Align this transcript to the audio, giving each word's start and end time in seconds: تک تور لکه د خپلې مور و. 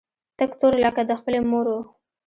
تک 0.39 0.51
تور 0.59 0.73
لکه 0.83 1.01
د 1.05 1.11
خپلې 1.19 1.39
مور 1.49 1.65
و. 1.73 1.75